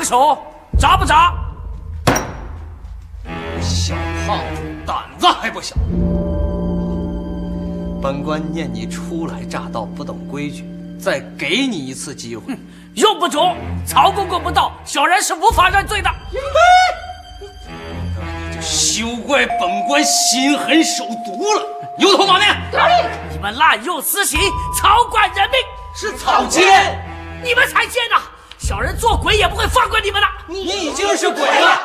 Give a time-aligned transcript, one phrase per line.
[0.00, 0.38] 个手，
[0.78, 1.34] 扎不扎？
[3.60, 3.94] 小
[4.26, 5.76] 胖子，胆子还不小。
[8.02, 10.64] 本官念你初来乍到，不懂规矩，
[10.98, 12.56] 再给你一次机会。
[12.94, 13.54] 用不着，
[13.86, 16.10] 曹公公不到，小人是无法认罪的。
[18.62, 21.62] 休怪本官心狠手毒了，
[21.98, 22.56] 牛头马面！
[23.30, 24.40] 你们滥用私刑，
[24.74, 25.60] 草菅人命，
[25.94, 26.62] 是草菅！
[27.44, 28.16] 你们才奸呢！
[28.70, 30.28] 小人做鬼也不会放过你们的。
[30.46, 31.80] 你已经是鬼了，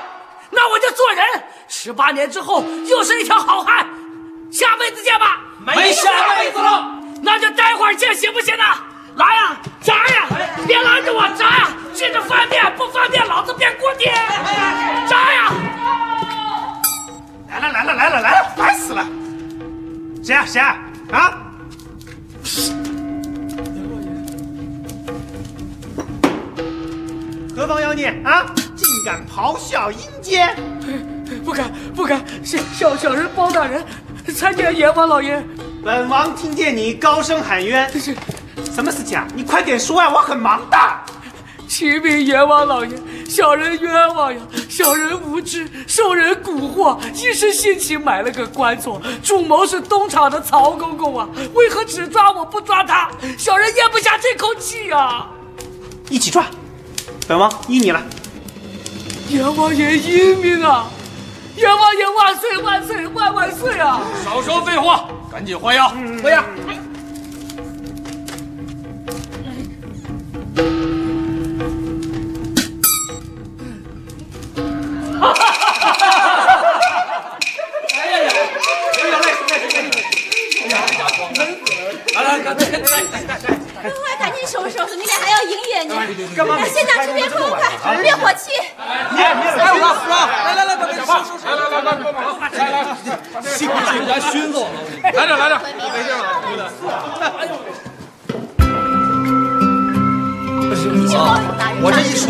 [0.52, 1.26] 那我就做人。
[1.68, 3.88] 十八年之后，又是一条好汉。
[4.52, 5.42] 下辈子见吧。
[5.66, 6.88] 没下辈子了，
[7.24, 8.64] 那就待会儿见，行不行呢？
[9.16, 10.28] 来呀，炸呀！
[10.68, 11.70] 别拦着我，炸呀！
[11.92, 14.14] 记着翻面，不翻面，老子变锅贴！
[15.10, 15.52] 炸呀！
[17.50, 19.04] 来了来了来了来了，烦死了！
[20.24, 20.78] 谁啊谁啊
[21.12, 21.34] 啊！
[27.56, 28.46] 何方妖孽啊！
[28.76, 30.54] 竟敢咆哮阴间！
[31.46, 33.82] 不敢不敢，小小小人包大人
[34.36, 35.42] 参见阎王老爷。
[35.82, 38.14] 本王听见你高声喊冤，这是
[38.74, 39.26] 什么事情啊？
[39.34, 40.78] 你快点说啊，我很忙的。
[41.66, 42.92] 启禀阎王老爷，
[43.26, 44.42] 小人冤枉呀！
[44.70, 49.02] 小人无知，受人蛊惑，一时兴起买了个官做。
[49.24, 53.10] 主谋是东厂的曹公公啊，为何只抓我不抓他？
[53.38, 55.32] 小人咽不下这口气啊！
[56.10, 56.46] 一起抓，
[57.28, 58.02] 本王依你了。
[59.30, 60.86] 阎王爷英明啊！
[61.58, 64.00] 阎王爷万岁万岁万万岁啊！
[64.24, 65.92] 少说废话，赶紧换药！
[66.22, 66.46] 回呀！
[85.76, 85.96] 眼睛，
[86.36, 86.48] 干？
[87.06, 88.52] 这边快快快，灭火器！
[89.14, 90.14] 别，来来来，
[90.56, 91.12] 来来来，收
[91.44, 92.18] 来来来，帮忙，
[92.52, 92.74] 来来，
[93.44, 94.64] 辛苦辛苦，熏死了，
[95.04, 95.54] 来点来点，
[100.68, 100.82] 没事
[101.18, 101.20] 吧，
[101.82, 102.24] 我这一说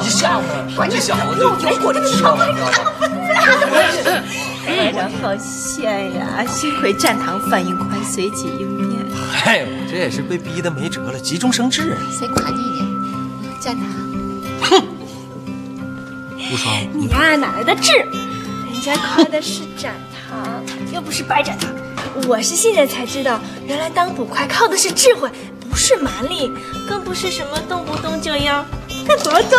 [0.00, 0.46] 一下子，
[0.88, 2.26] 这小子就就火气了。
[4.66, 6.42] 哎呀，好险呀！
[6.46, 8.93] 幸亏战堂反应快，随机应变。
[9.44, 11.96] 哎，我这也是被逼得没辙了，急中生智。
[12.10, 13.58] 谁夸你呢？
[13.60, 13.86] 站堂。
[14.62, 14.84] 哼！
[16.52, 17.92] 无双，你呀，哪来的智？
[17.96, 19.94] 人家夸的是展
[20.28, 20.62] 堂，
[20.92, 21.70] 又不是白展堂。
[22.28, 25.30] 我是现在才知道，原来当捕快靠的是智慧，
[25.68, 26.50] 不是蛮力，
[26.88, 28.64] 更不是什么动不动就要
[29.06, 29.58] 干活动。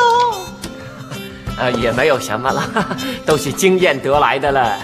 [1.57, 4.77] 呃，也没有什么了， 都是经验得来的了。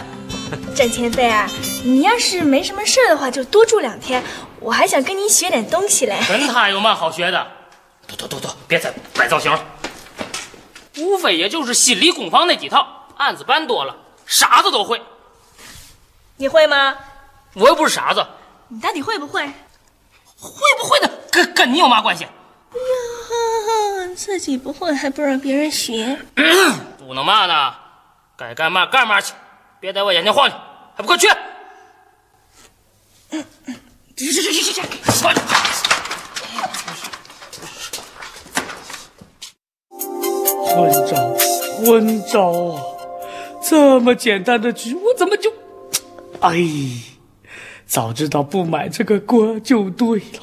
[0.73, 1.47] 展前辈啊，
[1.83, 4.23] 你要是没什么事的话，就多住两天，
[4.61, 6.17] 我还想跟您学点东西嘞。
[6.27, 7.47] 跟他有嘛好学的？
[8.07, 9.59] 躲躲躲躲，别再摆造型了。
[10.97, 13.95] 无非也就是心理攻防那几套，案子办多了，
[14.27, 15.01] 傻子都会。
[16.37, 16.95] 你会吗？
[17.53, 18.25] 我又不是傻子，
[18.67, 19.45] 你到底会不会？
[19.45, 22.23] 会不会的跟跟你有嘛关系？
[22.23, 22.29] 呀，
[24.15, 26.19] 自己不会还不让别人学，
[26.97, 27.75] 嘟囔嘛呢？
[28.37, 29.33] 该干嘛干嘛去，
[29.79, 30.55] 别在我眼前晃悠，
[30.95, 31.27] 还不快去！
[34.27, 34.81] 去去去去去！
[35.21, 35.45] 快点！
[40.73, 41.35] 昏招，
[41.83, 42.81] 昏招啊！
[43.61, 45.51] 这么简单的局，我怎么就……
[46.39, 46.57] 哎，
[47.85, 50.39] 早知道不买这个锅就对了。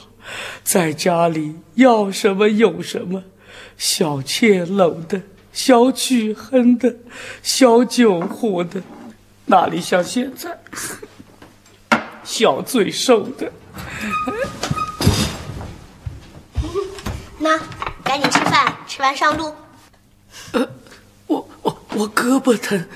[0.62, 3.24] 在家里要什么有什么，
[3.78, 5.22] 小妾冷的，
[5.52, 6.94] 小曲哼的，
[7.42, 8.82] 小酒壶的，
[9.46, 10.58] 哪里像现在
[12.22, 13.50] 小罪受的？
[17.38, 17.56] 那
[18.02, 19.54] 赶紧吃饭，吃完上路。
[20.52, 20.68] 呃，
[21.26, 22.86] 我我我胳膊疼，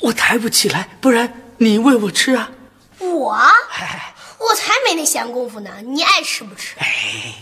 [0.00, 2.50] 我抬不起来，不然你喂我吃啊？
[2.98, 3.36] 我？
[4.38, 6.74] 我才没那闲工夫呢，你爱吃不吃？
[6.78, 7.34] 哎，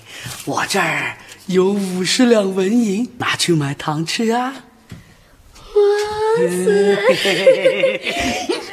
[0.45, 4.65] 我这儿有五十两纹银，拿去买糖吃啊！
[5.55, 5.61] 哇
[6.49, 6.97] 塞！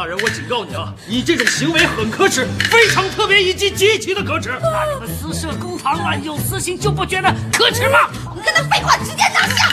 [0.01, 4.49] 大人，我警告你啊，你这种行为很可耻，非常特别以及极其的可耻。
[4.59, 8.09] 那你们私设公堂滥用私刑就不觉得可耻吗？
[8.35, 9.69] 你跟他废话，直接拿下！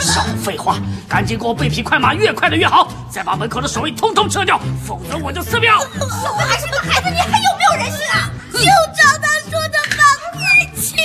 [0.00, 5.78] 少废话，赶紧给我备匹快马，越快的越好，再把门口的守卫通通撤掉，否则我就撕票。
[5.78, 8.30] 守卫还是个孩子，你还有没有人性啊？
[8.54, 10.00] 就照他说的放
[10.32, 10.40] 回
[10.80, 10.96] 去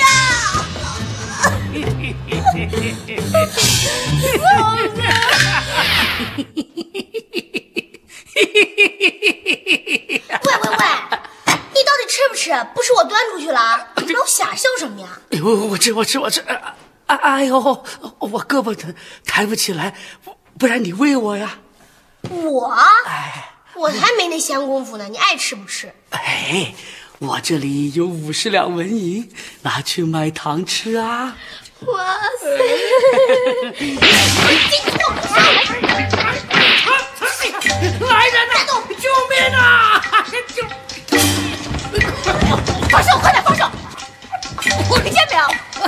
[0.00, 0.06] 呀！
[8.34, 8.42] 喂
[10.62, 10.84] 喂喂，
[11.72, 12.50] 你到底吃不吃？
[12.74, 15.08] 不吃我端出去了， 你老瞎笑什么呀？
[15.30, 16.40] 哎呦，我吃，我吃，我吃。
[17.06, 18.94] 哎哎呦，我胳膊疼，
[19.26, 19.94] 抬不起来，
[20.24, 21.58] 不不然你喂我呀。
[22.30, 22.66] 我？
[23.06, 25.92] 哎，我才没那闲工夫呢，你爱吃不吃？
[26.10, 26.74] 哎，
[27.18, 29.28] 我这里有五十两纹银，
[29.62, 31.36] 拿去买糖吃啊。
[31.92, 32.44] 哇塞！
[38.00, 38.54] 来人呐！
[38.98, 39.60] 救命啊！
[40.54, 40.58] 救！
[42.90, 43.60] 放手，快点放手！
[44.62, 45.40] 听见没有？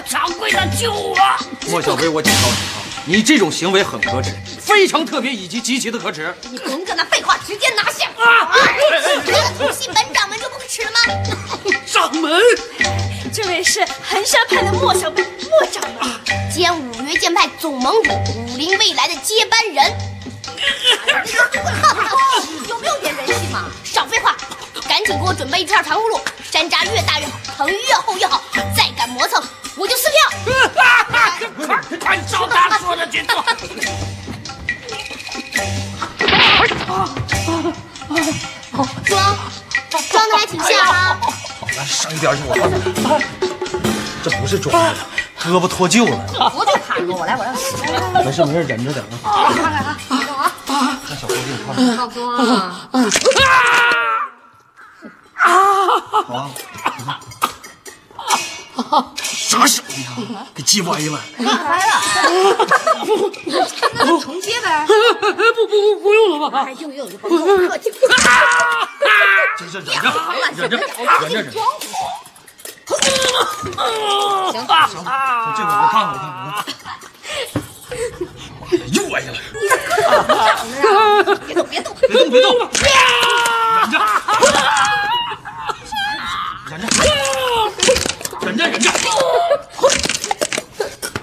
[0.06, 1.16] 掌柜的，救我！
[1.69, 6.35] 莫小薇，我警告你啊，你这种行为很可耻，非常特别以及极其的可耻。
[6.50, 8.06] 你甭跟他废话，直接拿下！
[8.19, 8.50] 啊！
[9.56, 10.99] 偷袭本掌门就不可耻了吗？
[11.87, 12.41] 掌门，
[13.32, 16.20] 这位是衡山派的莫小贝，莫掌门，
[16.53, 20.16] 兼五岳剑派总盟主，武林未来的接班人。
[22.69, 23.64] 有没有点人性嘛？
[23.85, 24.35] 少废话，
[24.88, 26.20] 赶紧给我准备一串糖葫芦，
[26.50, 28.43] 山楂越大越好，藤越厚越好。
[28.76, 29.43] 再敢磨蹭，
[29.76, 30.19] 我就撕票！
[31.67, 33.44] 快快照他说的去做。
[39.05, 39.37] 装，
[40.11, 41.19] 装的还挺像啊。
[41.61, 42.81] 好了，上一边去，我看看。
[44.23, 44.94] 这不是装的，
[45.43, 46.17] 胳膊脱臼了。
[46.50, 47.53] 不就怕了，我来，我来。
[48.25, 49.97] 没事没事，忍着点啊。
[50.76, 51.67] 看看啊，看小猴给你看。
[51.96, 52.38] 差不多了。
[55.34, 56.50] 啊！
[58.76, 59.12] 啊！
[59.23, 60.46] 啥手呀？
[60.55, 61.19] 给系歪了。
[61.38, 61.93] 来了。
[64.20, 64.87] 重接呗。
[64.87, 64.93] 不
[65.55, 66.64] 不不，不用了吧？
[66.67, 67.90] 哎，用用就不用客气。
[69.58, 70.02] 忍着忍着，
[70.56, 70.79] 忍着忍
[71.20, 71.52] 着忍着。
[74.52, 74.94] 行行，
[75.56, 76.17] 这个我看看我
[76.52, 76.64] 看
[79.21, 79.33] 看，又
[80.25, 81.37] 歪了。
[81.47, 82.51] 别动别动别动别动，
[83.91, 83.95] 忍着，
[86.71, 86.87] 忍着，
[88.43, 88.91] 忍着忍着，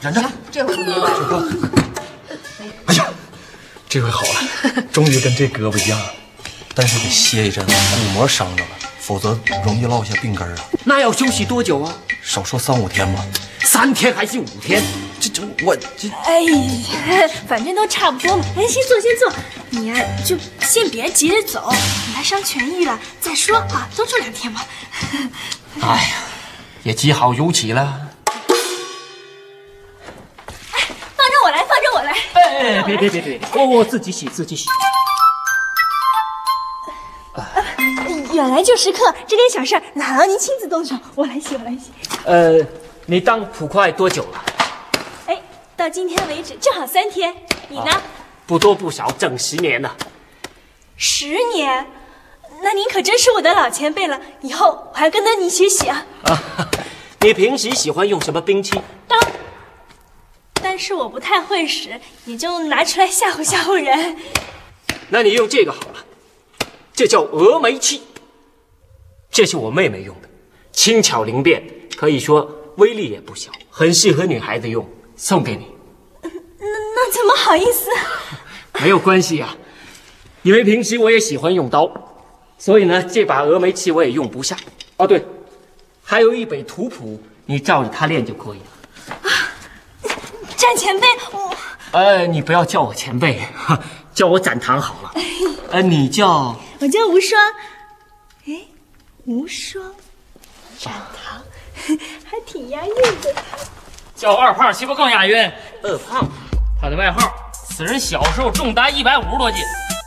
[0.01, 0.17] 忍着。
[0.51, 1.09] 这回没了。
[2.85, 3.05] 哎呀，
[3.89, 4.29] 这回好了，
[4.91, 6.05] 终于跟这胳膊一样了，
[6.75, 8.69] 但是得歇一阵子，骨膜伤着了。
[8.99, 10.63] 否则容易落下病根啊！
[10.85, 11.93] 那要休息多久啊？
[12.23, 13.23] 少说三五天吧。
[13.65, 14.81] 三天还是五天？
[15.19, 16.09] 这这我这……
[16.25, 18.43] 哎呀，反正都差不多嘛。
[18.57, 19.31] 哎，先坐，先坐。
[19.69, 21.79] 你呀，就先别急着走，等
[22.15, 23.87] 他伤痊愈了再说啊。
[23.95, 24.65] 多住两天吧。
[25.81, 26.15] 哎呀，
[26.83, 27.81] 也极好油起了。
[30.71, 32.11] 哎，放着我来，放着我来。
[32.33, 34.67] 哎，别别别别，我我自己洗，自己洗。
[38.33, 40.95] 远来就是客，这点小事哪能您亲自动手？
[41.15, 41.91] 我来洗，我来洗。
[42.25, 42.57] 呃，
[43.05, 44.45] 你当捕快多久了？
[45.27, 45.41] 哎，
[45.75, 47.35] 到今天为止正好三天。
[47.67, 48.01] 你呢？
[48.47, 49.95] 不多不少，整十年了。
[50.95, 51.85] 十年？
[52.61, 56.05] 那您可真是我的老前辈了，以后我还跟着您学习啊。
[56.23, 56.69] 啊，
[57.19, 58.79] 你平时喜欢用什么兵器？
[59.07, 59.17] 刀。
[60.61, 64.17] 但是我不太会使，也就拿出来吓唬吓唬人。
[65.09, 66.05] 那你用这个好了，
[66.93, 68.03] 这叫峨眉器。
[69.29, 70.29] 这是我妹妹用的，
[70.71, 71.61] 轻巧灵便，
[71.95, 75.67] 可以说威力也不小，很适合女孩子用，送给你。
[76.21, 77.89] 那那怎么好意思？
[78.81, 79.55] 没有关系呀，
[80.41, 81.91] 因为平时我也喜欢用刀，
[82.57, 84.57] 所以呢，这把峨眉器我也用不下。
[84.97, 85.25] 哦，对，
[86.03, 89.15] 还有一本图谱，你照着它练就可以了。
[89.21, 89.29] 啊，
[90.55, 91.55] 展前辈，我……
[91.91, 93.41] 呃，你不要叫我前辈，
[94.13, 95.13] 叫我展堂好了。
[95.69, 96.55] 呃，你叫……
[96.79, 97.39] 我叫无双。
[98.47, 98.67] 哎。
[99.25, 99.81] 无双，
[100.77, 101.41] 展堂，
[102.25, 103.33] 还挺押韵的。
[104.15, 105.51] 叫二胖岂不更押韵？
[105.81, 106.25] 二胖，
[106.81, 107.33] 他的外号。
[107.51, 109.59] 此人小时候重达一百五十多斤。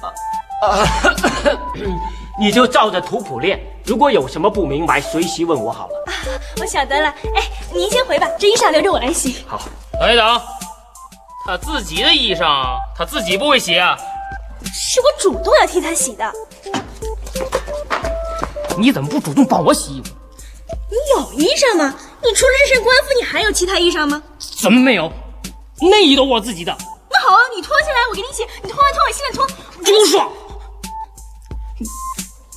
[0.02, 0.06] 啊
[0.62, 0.86] 啊，
[2.40, 3.60] 你就照着图谱练。
[3.84, 6.04] 如果有什么不明白，随时问我好了。
[6.06, 6.12] 啊，
[6.60, 7.08] 我晓得了。
[7.34, 7.42] 哎，
[7.72, 9.44] 您先回吧，这衣裳留着我来洗。
[9.46, 9.60] 好。
[10.00, 10.40] 等一等，
[11.46, 13.98] 他自己的衣裳，他自己不会洗啊？
[14.64, 16.32] 是我主动要替他洗的。
[18.78, 20.15] 你怎么不主动帮我洗衣服？
[21.16, 21.94] 你有衣裳吗？
[22.22, 24.22] 你除了这身官服，你还有其他衣裳吗？
[24.60, 25.10] 怎么没有？
[25.80, 26.76] 内衣都我自己的。
[27.10, 28.42] 那好啊，你脱下来，我给你洗。
[28.62, 29.46] 你脱完脱，我现在脱。
[29.84, 30.30] 朱爽，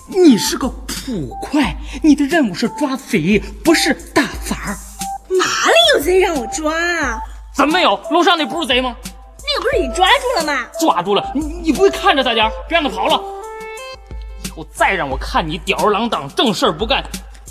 [0.08, 4.78] 你是个捕快，你的任务是抓贼，不是大法。
[5.30, 7.20] 哪里有贼让我抓啊？
[7.56, 8.00] 怎么没有？
[8.12, 8.96] 楼上那不是贼吗？
[9.04, 10.68] 那个不是你抓住了吗？
[10.80, 13.22] 抓住了，你你不会看着他点，别让他跑了。
[14.46, 17.04] 以后再让我看你吊儿郎当、正事不干，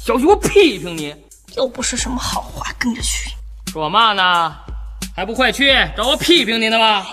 [0.08, 1.14] 小心我批评你，
[1.54, 3.30] 又不是什么好话，跟着去。
[3.70, 4.56] 说嘛呢，
[5.14, 7.06] 还不快去找我批评你呢吧。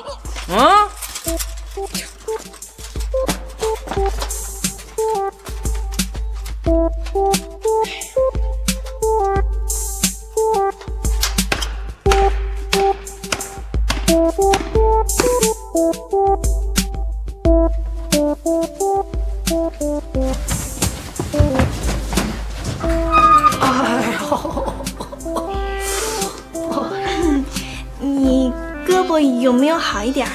[27.99, 28.51] 你
[28.87, 30.33] 胳膊有没有好一点啊？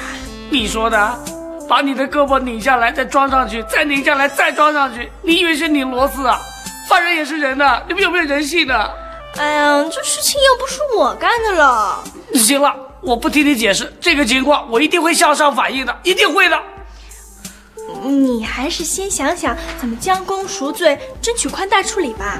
[0.49, 1.19] 你说的，
[1.67, 5.11] 把你的胳膊拧下来，再装上去，再拧下来，再装上去。
[5.21, 6.39] 你以为是拧螺丝啊？
[6.89, 8.91] 犯人也是人的，你们有没有人性的？
[9.37, 12.03] 哎呀，这事情又不是我干的了。
[12.33, 16.59] 行了，我不听你解释，这个情况我一定会向上反映的，一定会的。
[18.03, 22.39] 你还是先想想怎么将功赎罪，争取宽大处理吧。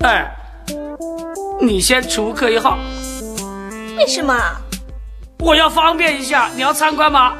[0.00, 0.36] 哎，
[1.60, 2.78] 你先除客一号，
[3.96, 4.34] 为什么？
[5.40, 7.34] 我要方便一下，你要参观吗？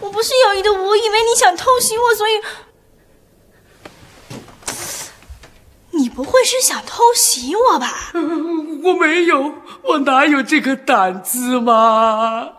[0.00, 2.32] 我我不是有意的，我以为你想偷袭我，所以。
[5.90, 8.12] 你不会是想偷袭我吧？
[8.14, 12.52] 我没有，我哪有这个胆子嘛？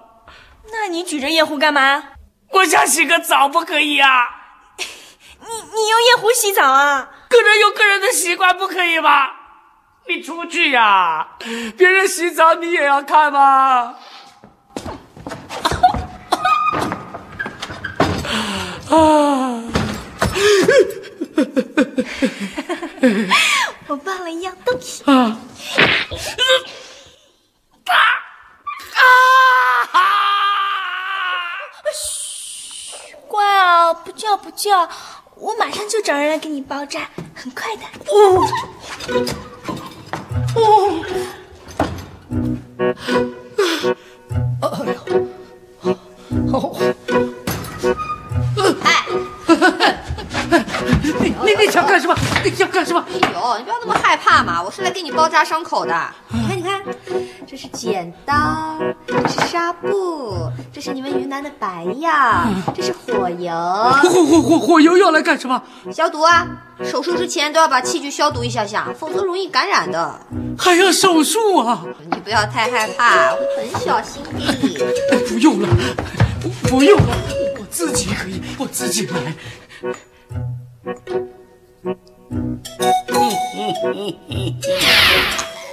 [0.72, 2.04] 那你举着夜壶干嘛？
[2.52, 4.28] 我想洗个澡，不可以啊？
[5.40, 7.10] 你你用夜壶洗澡啊？
[7.30, 9.30] 个人有个人的习惯，不可以吗？
[10.08, 11.38] 你出去呀！
[11.78, 13.96] 别人洗澡你也要看吗？
[18.90, 18.96] 啊！
[23.88, 25.04] 我忘了一样东西。
[25.06, 25.40] 啊！
[27.86, 27.94] 啊。
[29.92, 29.94] 啊！
[31.94, 33.16] 嘘！
[33.28, 34.90] 乖啊，不叫不叫，
[35.36, 37.84] 我马上就找人来给你包扎，很快的。
[51.44, 52.16] 你你想干什么？
[52.44, 53.04] 你想干什么？
[53.10, 54.62] 哎呦，你不要那么害怕嘛！
[54.62, 55.96] 我是来给你包扎伤口的。
[56.30, 56.82] 你看，你看，
[57.48, 58.78] 这是剪刀，
[59.08, 62.12] 这是纱布，这是你们云南的白药，
[62.76, 65.62] 这是火油，火火火火油要来干什么？
[65.92, 66.48] 消毒啊！
[66.84, 70.20] 手术之前都要把器具消毒一下下，否则容易感染的。
[70.58, 71.84] 还要手术啊？
[72.12, 74.30] 你不要太害怕，我会很小心的。
[75.28, 75.68] 不用了，
[76.42, 77.39] 不不用了，我
[77.70, 79.36] 自己可以，我自己来。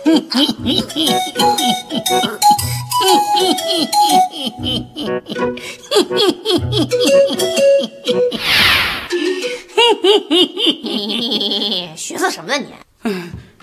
[11.96, 12.64] 寻思什么呢
[13.02, 13.12] 你？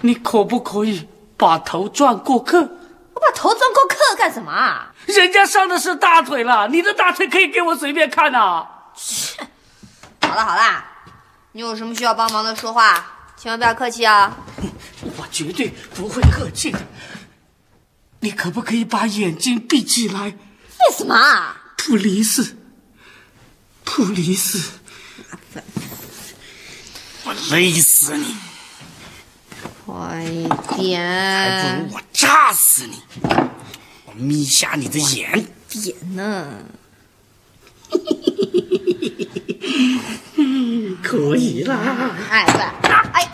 [0.01, 1.03] 你可不可以
[1.37, 2.69] 把头转过客？
[3.23, 4.93] 我把头钻过客干什么啊？
[5.05, 9.39] 人家伤的是大腿了，你的大腿可以给我随便看呐、切
[10.21, 10.85] 好了好了，
[11.53, 14.35] 你有什么需要帮忙的说话，千万不要客气啊！
[15.17, 16.79] 我绝对不会客气的。
[18.21, 20.21] 你可不可以把眼睛闭起来？
[20.21, 21.61] 为什么啊？
[21.77, 22.57] 普利斯，
[23.83, 24.79] 普利斯，
[27.25, 28.35] 我勒死你！
[29.85, 30.47] 快一
[30.95, 33.01] 还不如，我炸死你！
[34.05, 35.45] 我眯瞎你的眼！
[35.69, 36.47] 点呢？
[41.03, 41.75] 可以啦。
[42.29, 42.59] 哎不，
[43.13, 43.29] 哎，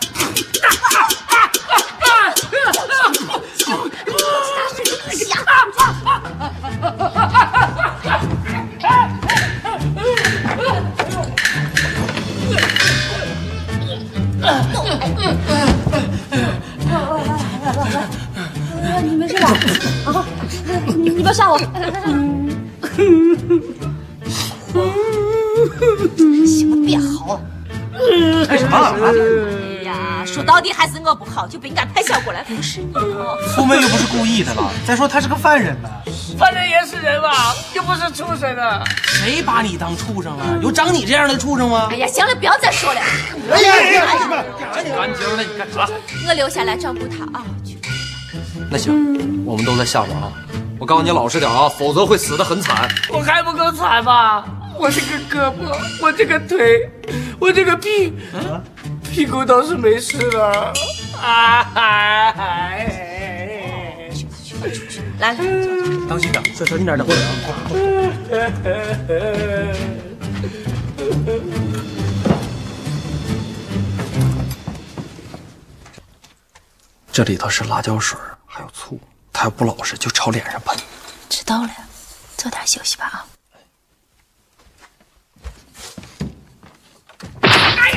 [31.20, 33.36] 不好，就不应该派小过来，不是你哦。
[33.54, 34.70] 富妹又不是故意的了。
[34.86, 35.88] 再说她是个犯人呢，
[36.38, 38.82] 犯人也是人吧，又不是畜生啊。
[39.04, 40.58] 谁把你当畜生了？
[40.62, 41.96] 有长你这样的畜生吗哎？
[41.96, 43.00] 呀，行了，不要再说了，
[43.52, 44.06] 哎呀呀！
[44.72, 44.82] 干
[45.14, 45.86] 净的，你干啥？
[46.26, 47.44] 我留下来照顾他啊。
[47.62, 47.78] 去
[48.70, 50.32] 那行，我们都在下边啊。
[50.78, 52.88] 我告诉你老实点啊，否则会死得很惨。
[53.10, 54.42] 我还不够惨吗？
[54.78, 56.90] 我这个胳膊，我这个腿，
[57.38, 58.14] 我这个屁，
[59.12, 60.72] 屁股倒是没事了。
[61.20, 62.86] 来
[65.18, 65.34] 来，
[66.08, 67.24] 当心点，小小心点，等会儿啊。
[77.12, 78.98] 这里头是辣椒水，还有醋，
[79.32, 80.74] 他要不老实就朝脸上喷。
[81.28, 81.70] 知道了，
[82.36, 83.26] 早点休息吧啊。
[87.42, 87.92] 哎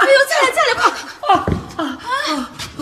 [0.00, 0.80] 哎呦，再来再来，快
[1.76, 2.80] 快快！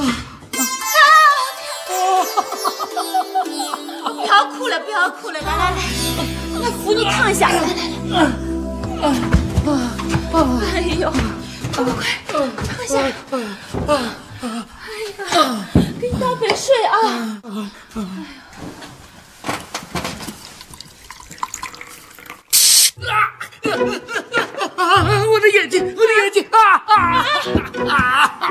[4.14, 5.76] 不要哭了，不要哭了，来来来，
[6.60, 8.16] 我扶你躺下，来来来。
[8.16, 8.16] 啊
[9.02, 9.04] 啊
[10.32, 10.34] 啊
[10.72, 11.10] 哎呦，
[11.74, 12.32] 快快快，
[12.64, 12.92] 躺下。
[13.86, 13.90] 哎
[15.18, 15.20] 呀，
[16.00, 16.94] 给你倒杯水啊。
[23.64, 23.74] 啊！
[24.84, 26.58] 我的眼睛，我的眼睛啊
[27.88, 28.48] 啊！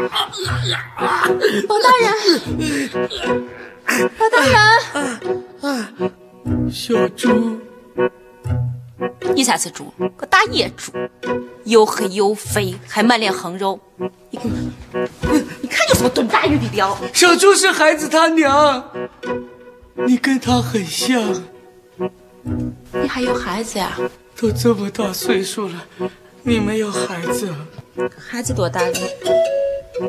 [1.68, 2.08] 包大人，
[4.20, 4.38] 王大
[6.02, 7.58] 人，小猪，
[9.34, 10.92] 你才是猪，个大野猪，
[11.64, 13.80] 又黑又肥，还满脸横肉。
[14.30, 14.38] 你
[15.62, 16.98] 你看就是个蹲大鱼的料。
[17.14, 18.92] 小猪是孩子他娘，
[20.06, 21.24] 你跟他很像，
[22.92, 23.98] 你还有孩子呀？
[24.40, 25.88] 都这么大岁数了，
[26.44, 27.50] 你没有孩子？
[28.16, 28.94] 孩子多大了？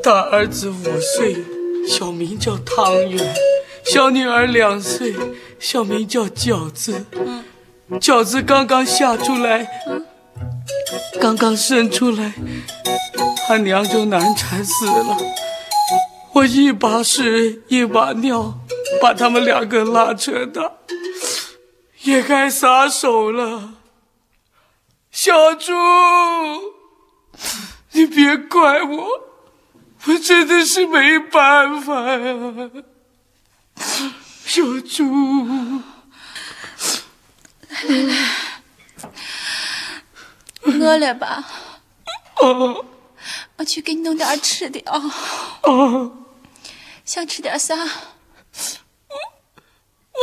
[0.03, 1.37] 大儿子五岁，
[1.89, 3.19] 小名叫汤圆；
[3.87, 5.15] 小女儿两岁，
[5.59, 7.07] 小名叫饺子。
[7.99, 9.67] 饺子刚刚下出来，
[11.19, 12.35] 刚刚生出来，
[13.47, 15.17] 他娘就难产死了。
[16.35, 18.59] 我一把屎一把尿，
[19.01, 20.75] 把他们两个拉扯大，
[22.03, 23.77] 也该撒手了。
[25.11, 25.73] 小猪，
[27.93, 29.09] 你别怪我，
[30.05, 32.71] 我真的是没办法呀、
[34.45, 35.83] 小猪，
[37.69, 38.15] 来来
[40.63, 41.45] 来饿了吧？
[42.41, 42.85] 哦
[43.57, 45.03] 我去给你弄点吃的啊、
[45.65, 46.13] 哦，
[47.05, 47.75] 想吃点啥？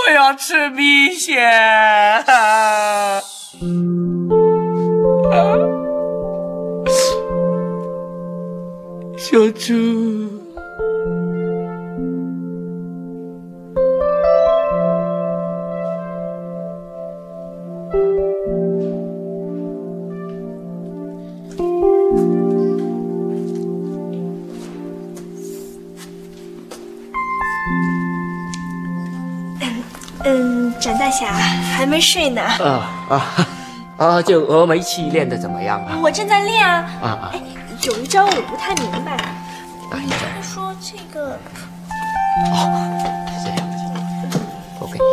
[0.08, 1.44] 我要吃米线。
[9.18, 9.74] 小猪，
[30.24, 33.48] 嗯，展大侠还没睡呢，啊啊
[33.98, 34.22] 啊！
[34.22, 35.98] 这峨眉气练的怎么样啊？
[36.02, 36.86] 我正在练啊。
[37.02, 37.32] 啊啊！
[37.34, 37.42] 哎，
[37.84, 39.16] 有一招我不太明白，
[39.90, 40.16] 哪一招？
[40.36, 41.38] 就是说这个
[42.52, 42.60] 是
[43.44, 43.58] 这样
[44.30, 44.40] 的，
[44.80, 45.06] 我跟你说，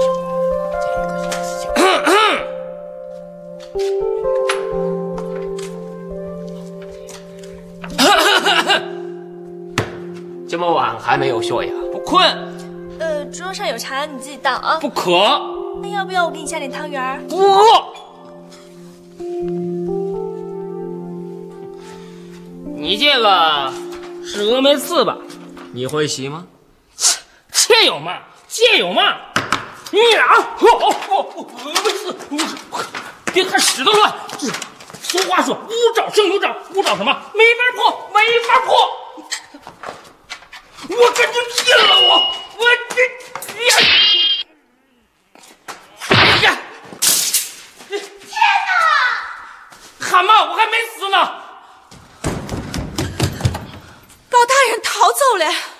[1.62, 1.82] 这个。
[10.48, 12.22] 这么晚还没有睡呀、不困，
[12.98, 14.78] 呃，桌上有茶，你自己倒啊。
[14.80, 15.40] 不渴，
[15.82, 17.18] 那要不要我给你下点汤圆儿？
[17.28, 17.38] 不
[23.02, 23.72] 这个
[24.24, 25.18] 是峨眉刺吧？
[25.72, 26.46] 你会洗吗？
[27.50, 28.20] 这有嘛？
[28.48, 29.16] 这有嘛？
[29.90, 30.24] 你俩！
[30.24, 31.26] 哦哦哦！
[31.64, 32.16] 峨眉刺，
[33.32, 34.14] 别看屎都乱。
[35.02, 37.12] 俗话说，无招胜有招，无招什么？
[37.34, 38.76] 没法破，没法破。
[40.88, 41.98] 我跟你拼了！
[42.08, 42.08] 我
[42.56, 43.02] 我这
[43.66, 43.74] 呀！
[46.08, 46.56] 哎呀！
[47.90, 47.98] 天
[48.68, 49.98] 哪！
[49.98, 51.42] 喊嘛，我还没死呢！
[54.46, 55.71] 大人逃走了。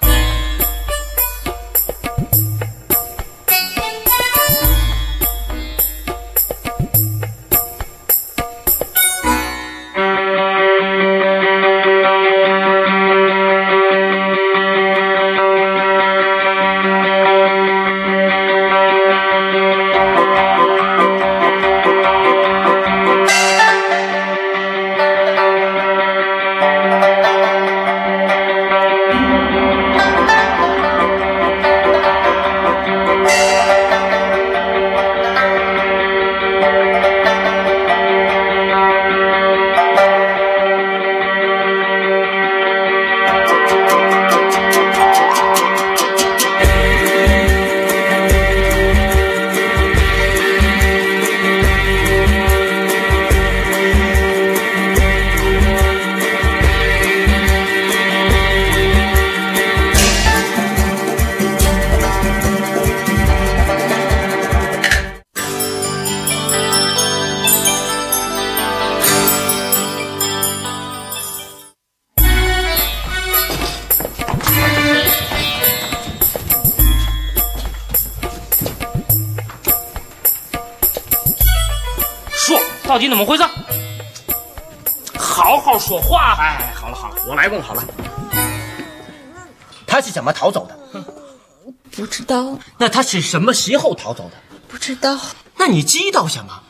[93.03, 94.37] 他是什么时候逃走的？
[94.69, 95.19] 不知道，
[95.57, 96.63] 那你知道什么？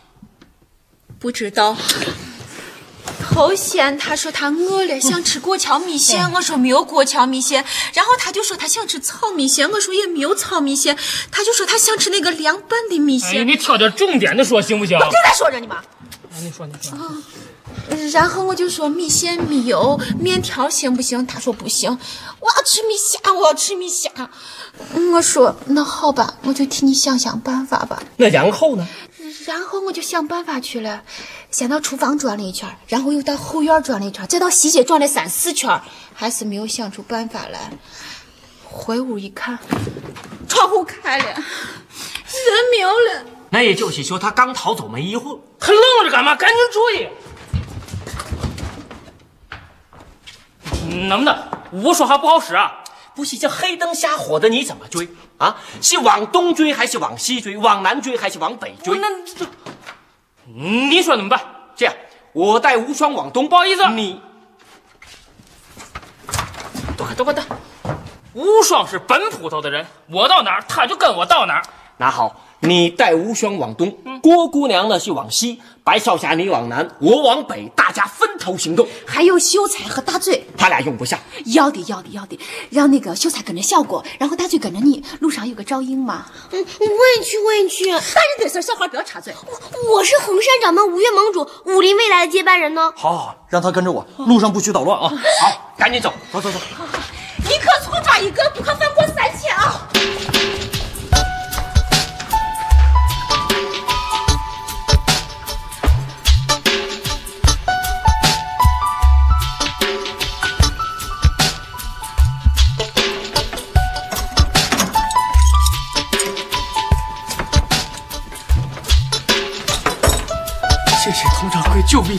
[1.18, 1.76] 不知道。
[3.20, 7.62] 头先他说他饿了，想吃过桥米线，我说没有过桥米线。
[7.92, 10.96] 然后他就说他想吃糙米线，我说也没有糙米线。
[11.30, 13.46] 他就说他想吃那个凉拌的米线。
[13.46, 14.96] 你挑点重点的说行不行？
[14.96, 15.82] 我正在说着呢嘛。
[16.40, 16.98] 你说你说。
[18.12, 21.26] 然后我就说米线米油，面条行不行？
[21.26, 21.90] 他说不行，
[22.40, 24.12] 我要吃米线，我要吃米线。
[25.12, 28.02] 我说那好吧，我就替你想想办法吧。
[28.16, 28.86] 那然后呢？
[29.46, 31.02] 然后我就想办法去了，
[31.50, 35.80] 先到厨房转了一圈，然后又到后院转了一圈，再到西街转了三四圈，
[36.14, 37.72] 还是没有想出办法来。
[38.64, 39.58] 回屋一看，
[40.48, 41.44] 窗户开了，人
[42.70, 43.24] 没有了。
[43.52, 45.38] 那也就是说，他刚逃走没一会儿。
[45.60, 46.34] 还愣着干嘛？
[46.34, 47.12] 赶紧追！
[51.06, 51.36] 能不能？
[51.70, 52.82] 我说话不好使啊！
[53.14, 55.58] 不是这黑灯瞎火的，你怎么追啊？
[55.82, 57.58] 是往东追还是往西追？
[57.58, 58.98] 往南追还是往北追？
[58.98, 59.46] 那这，
[60.46, 61.38] 你说怎么办？
[61.76, 61.94] 这样，
[62.32, 64.22] 我带无双往东，不好意思你
[66.96, 67.44] 都快都快等！
[68.32, 71.62] 无双是本捕头的人，我到哪儿他就跟我到哪儿。
[72.02, 78.88] 拿好，你带吴双往东，郭姑娘呢是往西，白少侠你往南，我往北，大家分头行动。
[79.06, 81.20] 还有秀才和大嘴，他俩用不下，
[81.54, 82.36] 要的要的要的，
[82.70, 86.26] 让那个秀才跟着小果，然后大嘴跟着你，路上有个照应嘛。
[86.50, 86.86] 嗯，我
[87.16, 87.92] 也去，我也去。
[87.92, 89.32] 大人对事儿，小孩不要插嘴。
[89.46, 92.92] 我我是衡山掌门五岳盟主，武林未来的接班人呢。
[92.96, 95.08] 好好，让他跟着我，路上不许捣乱啊！
[95.40, 96.58] 好，赶紧走，走走走。
[97.44, 98.88] 你可错抓一个，不可放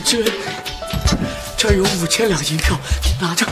[0.04, 0.32] 之恩，
[1.56, 3.46] 这儿有五千两银票，你拿着。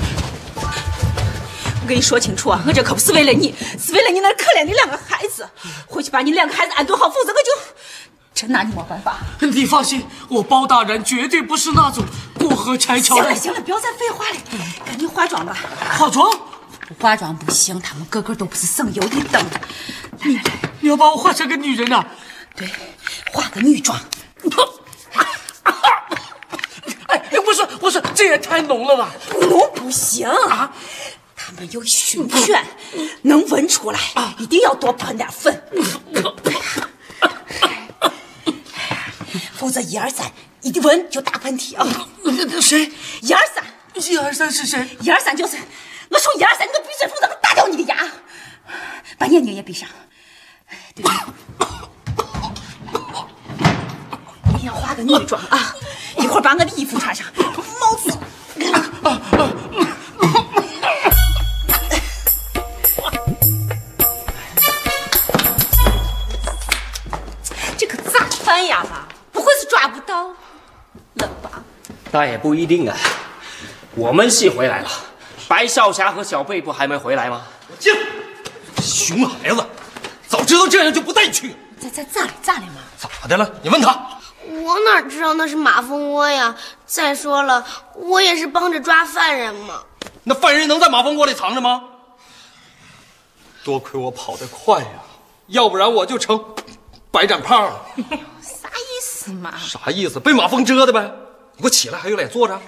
[0.57, 5.49] 我跟你说清楚啊，我这可不是为了你，是为了你那可怜的两个孩子。
[5.87, 7.51] 回去把你两个孩子安顿好，否则我就
[8.35, 9.19] 真拿你没办法。
[9.41, 12.05] 你放心，我包大人绝对不是那种
[12.39, 13.37] 过河拆桥的行了。
[13.37, 14.37] 行了，不要再废话了，
[14.87, 15.57] 赶紧化妆吧。
[15.99, 16.31] 化妆？
[16.89, 19.45] 不化妆不行，他们个个都不是省油的灯。
[20.21, 20.43] 来来来，
[20.81, 22.05] 你要把我化成个女人啊、
[22.57, 22.69] 对，
[23.33, 23.99] 化个女装。
[27.33, 29.11] 哎，不是不是，这也太浓了吧？
[29.41, 30.73] 浓不行啊！
[31.35, 32.65] 他们有熏泉，
[33.23, 33.99] 能闻出来，
[34.39, 35.63] 一定要多喷点粉，
[39.55, 41.87] 否则一二三，一闻就打喷嚏啊！
[42.61, 42.93] 谁？
[43.23, 43.65] 一二三，
[43.95, 44.97] 一二三是谁？
[45.01, 45.57] 一二三就是
[46.11, 47.97] 我数一二三，你都闭嘴，否则我打掉你的牙，
[49.19, 49.89] 把眼睛也闭上。
[50.95, 51.03] 对，
[54.55, 55.75] 一定要化个女装啊！
[56.19, 57.27] 一会儿把我的衣服穿上，
[57.81, 58.19] 帽子。
[67.77, 69.07] 这可咋办呀嘛？
[69.33, 70.29] 不会是抓不到
[71.15, 71.63] 了吧？
[72.11, 72.97] 那也不一定啊。
[73.95, 74.89] 我们是回来了，
[75.49, 77.43] 白少侠和小贝不还没回来吗？
[77.79, 77.93] 进，
[78.81, 79.67] 熊孩子，
[80.29, 81.55] 早知道这样就不带你去。
[81.79, 82.81] 在在咋了咋了嘛？
[82.97, 83.51] 咋的了？
[83.63, 84.12] 你问他。
[84.51, 86.55] 我哪知道那是马蜂窝呀？
[86.85, 89.83] 再说了，我也是帮着抓犯人嘛。
[90.25, 91.85] 那犯人能在马蜂窝里藏着吗？
[93.65, 94.89] 多亏我跑得快呀，
[95.47, 96.45] 要不然我就成
[97.11, 97.81] 白展胖了。
[98.43, 99.53] 啥意思嘛？
[99.59, 100.19] 啥意思？
[100.19, 101.13] 被马蜂蛰的呗。
[101.57, 102.61] 你给我起来，还有脸坐着？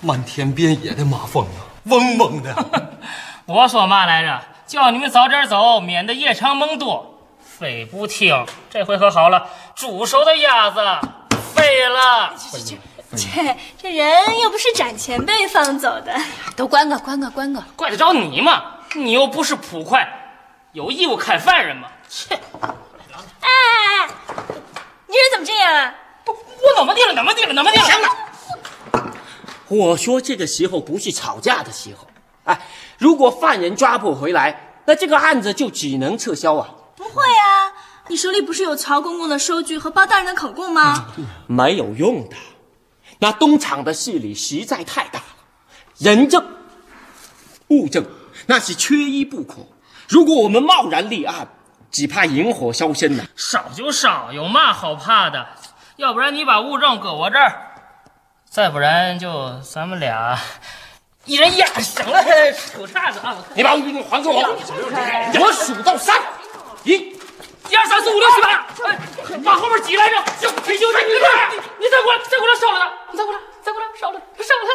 [0.00, 2.54] 漫天遍野的马蜂啊，嗡嗡的。
[3.46, 4.42] 我说嘛来着？
[4.66, 7.11] 叫你们早点走，免得夜长梦多。
[7.58, 10.80] 非不听，这回可好了，煮熟的鸭子
[11.54, 12.34] 废了。
[13.14, 16.18] 这这人又不是展前辈放走的。
[16.56, 17.64] 都怪我，怪我，怪我！
[17.76, 18.78] 怪得着你吗？
[18.94, 20.08] 你又不是捕快，
[20.72, 21.88] 有义务看犯人吗？
[22.08, 22.34] 切！
[22.34, 22.40] 哎
[23.40, 24.08] 哎哎，
[25.06, 25.94] 你人怎么这样啊？
[26.24, 27.14] 不，我怎么地了？
[27.14, 27.54] 怎么地了？
[27.54, 27.84] 怎么地了？
[27.84, 28.08] 行了，
[29.68, 32.08] 我说这个时候不是吵架的时候。
[32.44, 32.58] 哎，
[32.98, 36.68] 如果犯人抓不回来，那这个案子就只能撤销啊。
[37.02, 37.74] 不会啊，
[38.08, 41.06] 你手里不是有曹公公的收据和包大人的口供吗？
[41.48, 42.36] 没有用的，
[43.18, 45.24] 那东厂的势力实在太大了，
[45.98, 46.46] 人证、
[47.68, 48.06] 物证
[48.46, 49.66] 那是缺一不可。
[50.08, 51.48] 如果我们贸然立案，
[51.90, 55.48] 只怕引火烧身呐、少就少，有嘛好怕的？
[55.96, 57.74] 要不然你把物证搁我这儿，
[58.48, 60.38] 再不然就咱们俩
[61.24, 63.36] 一人一样，省了扯叉子啊！
[63.54, 66.16] 你把物证还给我，我数到三，
[66.84, 68.98] 一、一二三四五六七八，哎，
[69.44, 71.14] 往后面挤来着，就就就你你
[71.78, 74.70] 你再过来，再过来少了他，你再过来，再过来少了，少了他，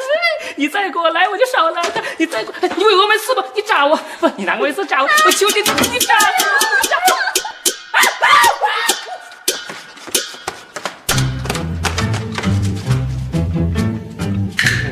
[0.55, 3.43] 你再过来我就少了他，你再过来，你为我没事吧？
[3.53, 6.19] 你扎我，不，你拿过一次扎我，我求求你，你扎我，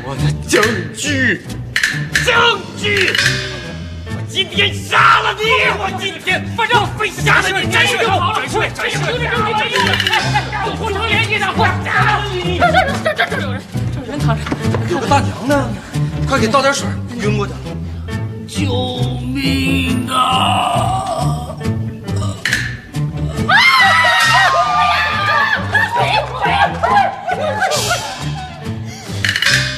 [0.04, 0.14] 我。
[0.16, 0.62] 的证
[0.94, 1.42] 据，
[2.24, 3.12] 证据！
[4.06, 5.05] 我今天杀
[5.46, 5.52] 你！
[5.78, 7.70] 我今天反正非杀了你！
[7.70, 10.04] 真是就好了，转睡，转睡，有证据，有证据，
[10.82, 11.70] 不成联系的，快！
[12.58, 12.66] 这
[13.04, 13.62] 这这这有人，
[13.94, 14.42] 这有人躺着，
[14.90, 15.68] 有个大娘呢，
[16.28, 16.88] 快给倒点水，
[17.20, 17.52] 晕过去。
[18.48, 18.72] 救
[19.34, 21.54] 命啊！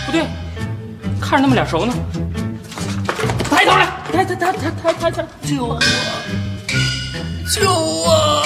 [0.07, 0.25] 不对，
[1.21, 1.93] 看着那么脸熟呢。
[4.39, 5.27] 抬头来，抬抬抬抬抬抬抬！
[5.43, 5.81] 救我！
[7.53, 8.45] 救我！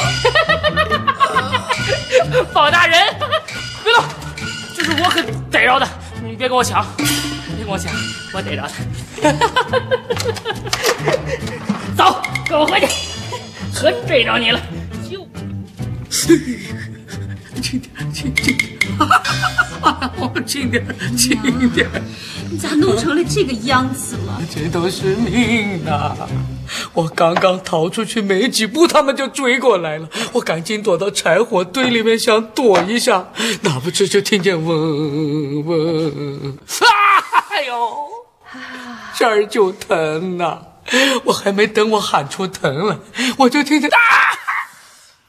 [2.52, 2.98] 宝大人，
[3.84, 4.02] 别动，
[4.74, 5.86] 这是我可逮着的，
[6.24, 7.06] 你别跟我抢，别
[7.64, 7.92] 跟我抢，
[8.32, 8.70] 我逮着的。
[11.96, 12.86] 走，跟我回去，
[13.74, 14.58] 可逮着你了。
[15.08, 15.28] 救
[17.60, 18.32] 轻点，轻
[19.82, 20.84] 轻点，我轻点，
[21.16, 21.88] 轻点，
[22.50, 24.40] 你咋弄成了这个样子了？
[24.50, 26.16] 这都是命啊！
[26.94, 30.08] 我刚刚逃出去没几步，他们就追过来了。
[30.32, 33.28] 我赶紧躲到柴火堆里面，想躲一下，
[33.62, 36.86] 哪不知就听见嗡嗡，啊
[37.50, 37.74] 哎呦，
[39.18, 40.58] 这儿就疼呐、
[41.24, 42.98] 我还没等我喊出疼来，
[43.38, 43.98] 我就听见啊！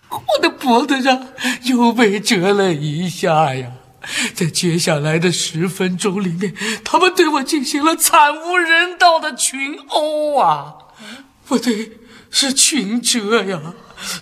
[0.10, 1.28] 我的脖子上
[1.64, 3.68] 又被折了一下呀！
[4.36, 10.76] 在接下来的十分钟里面，他们对我进行了惨无人道的群殴啊！
[11.48, 13.74] 不对，是群折呀！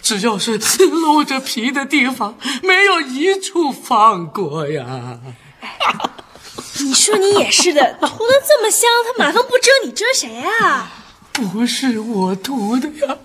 [0.02, 5.20] 只要是露着皮的地方，没有一处放过呀！
[6.80, 10.92] 你说你也是的，涂的这么香，他马蜂不遮你遮谁啊？
[11.32, 13.18] 不是我涂的呀，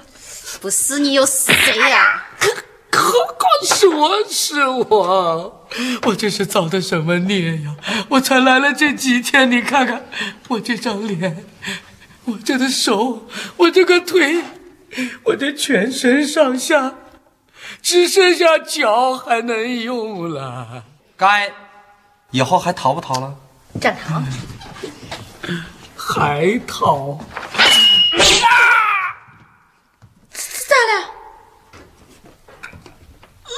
[0.60, 2.26] 不是你又是谁呀、
[2.92, 5.66] 何况是我是我，
[6.06, 7.76] 我这是造的什么孽呀？
[8.10, 10.06] 我才来了这几天，你看看
[10.48, 11.44] 我这张脸，
[12.24, 13.26] 我这个手，
[13.58, 14.42] 我这个腿，
[15.24, 16.94] 我这全身上下，
[17.82, 20.84] 只剩下脚还能用了。
[21.16, 21.52] 该，
[22.30, 23.36] 以后还逃不逃了？
[23.80, 24.24] 站堂，
[25.96, 27.18] 还逃？
[30.32, 31.15] 咋了？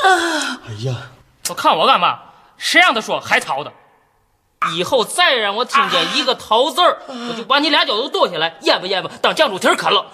[0.04, 1.10] 哎呀，
[1.48, 2.20] 我看我干嘛？
[2.56, 3.72] 谁让他说还逃的？
[4.74, 10.10] 以后再让我听见一个逃字儿，我就把你俩脚都剁下来，咽吧咽吧，当酱猪蹄儿啃了。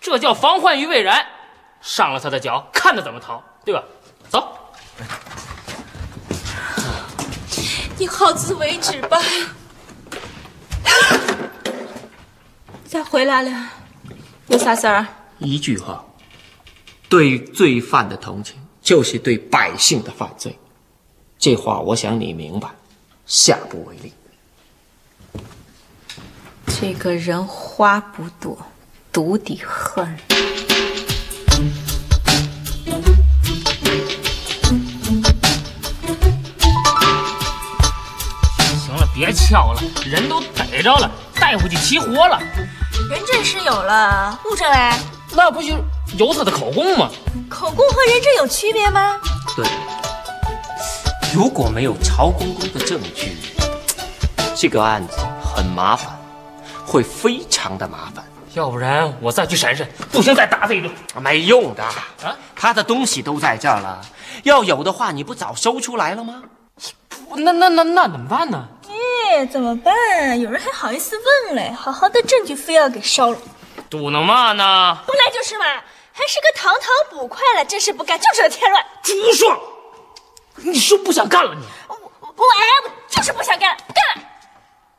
[0.00, 1.26] 这叫防患于未然，
[1.82, 3.82] 伤了他的脚，看他怎么逃，对吧？
[4.30, 4.56] 走。
[7.98, 9.20] 你好自为之吧。
[13.10, 13.50] 回来了？
[14.46, 15.04] 有啥事儿？
[15.38, 16.04] 一句话，
[17.08, 20.56] 对罪犯的同情就是对百姓的犯罪。
[21.36, 22.68] 这话我想你明白，
[23.26, 24.12] 下不为例。
[26.66, 28.56] 这个人花不多，
[29.12, 30.16] 毒的很。
[38.78, 42.40] 行了，别敲了，人都逮着了，带回去齐活了，
[43.08, 44.92] 人证是有了，物证嘞？
[45.32, 45.74] 那不就
[46.18, 47.08] 有他的口供吗？
[47.48, 49.16] 口供和人证有区别吗？
[49.56, 49.66] 对，
[51.34, 53.36] 如果没有曹公公的证据，
[54.56, 56.08] 这个案子很麻烦，
[56.84, 58.24] 会非常的麻烦。
[58.54, 60.92] 要不然我再去审审，不行再打他一顿。
[61.20, 62.36] 没用的啊！
[62.56, 64.00] 他的东西都在这儿了，
[64.42, 66.42] 要有的话，你不早搜出来了吗？
[67.36, 68.66] 那那那那怎么办呢？
[69.30, 69.94] 哎，怎么办？
[70.40, 71.14] 有人还好意思
[71.46, 71.70] 问嘞？
[71.70, 73.38] 好好的证据非要给烧了，
[73.88, 74.98] 嘟囔嘛呢？
[75.06, 75.64] 本来就是嘛，
[76.12, 78.84] 还是个堂堂捕快了，真是不干，就知道添乱。
[79.04, 79.60] 朱爽，
[80.56, 81.62] 你是不想干了你？
[81.86, 84.24] 我我我哎，我就是不想干，干！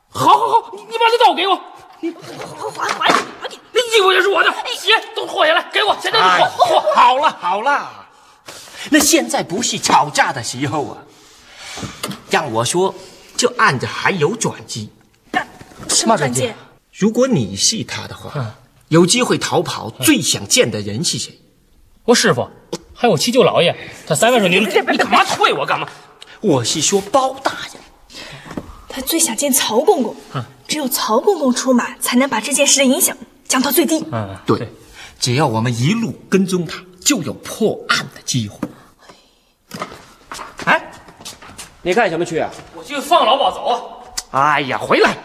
[0.08, 3.58] 好好好，你你把这刀给我，还还还还给！
[3.72, 6.94] 那衣服也是我的，鞋都脱下来给我，现在就哎脱脱。
[6.94, 8.06] 好了好了，
[8.90, 10.96] 那现在不是吵架的时候啊。
[12.30, 12.94] 让我说，
[13.42, 14.88] 这案子还有转机。
[15.88, 16.52] 什么转机？
[16.92, 18.54] 如果你是他的话，
[18.86, 21.40] 有机会逃跑，最想见的人是谁？
[22.04, 22.48] 我师傅，
[22.94, 23.76] 还有七舅老爷。
[24.06, 25.88] 他三位说你你干嘛推我干嘛？
[26.40, 27.82] 我是说包大人。
[28.88, 30.14] 他最想见曹公公，
[30.68, 33.16] 只有曹公公出马，才能把这件事的影响
[33.48, 34.04] 降到最低。
[34.12, 34.68] 嗯，对，
[35.18, 38.56] 只要我们一路跟踪他，就有破案的机会。
[41.82, 42.48] 哎，你干什么去啊？
[42.74, 44.02] 我去放老鸨走。
[44.30, 45.16] 哎呀，回来！